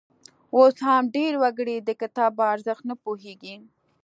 [0.55, 3.55] اوس هم ډېر وګړي د کتاب په ارزښت نه پوهیږي.